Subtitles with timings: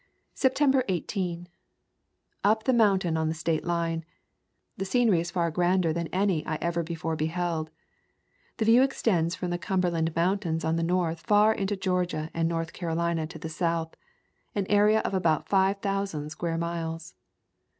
[0.33, 1.47] September 18.
[2.43, 4.03] Up the mountain on the state line.
[4.75, 7.69] The scenery is far grander than any I ever before beheld.
[8.57, 12.73] The view extends from the Cumberland Mountains on the north far into Georgia and North
[12.73, 13.95] Carolina to the south,
[14.55, 17.13] an area of about five thousand square miles.